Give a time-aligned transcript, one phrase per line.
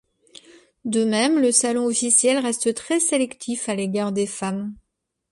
[0.83, 4.73] De même, le Salon officiel reste très sélectif à l'égard des femmes.